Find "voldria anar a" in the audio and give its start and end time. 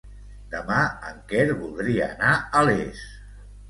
1.61-2.69